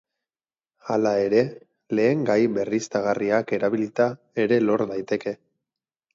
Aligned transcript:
Hala 0.93 1.11
ere, 1.25 1.43
lehengai 1.99 2.39
berriztagarriak 2.57 3.55
erabilita 3.59 4.09
ere 4.47 4.61
lor 4.71 4.87
daiteke. 4.95 5.37